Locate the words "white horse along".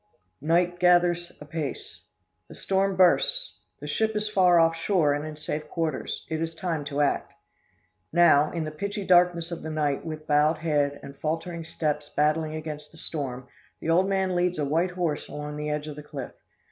14.65-15.55